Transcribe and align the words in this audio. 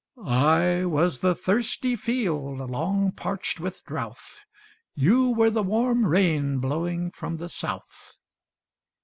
I 0.25 0.83
was 0.85 1.19
the 1.19 1.35
thirsty 1.35 1.95
field, 1.95 2.57
long 2.71 3.11
parched 3.11 3.59
with 3.59 3.85
drouth, 3.85 4.39
You 4.95 5.29
were 5.29 5.51
the 5.51 5.61
warm 5.61 6.07
rain 6.07 6.57
blowing 6.57 7.11
from 7.11 7.37
the 7.37 7.49
South. 7.49 8.15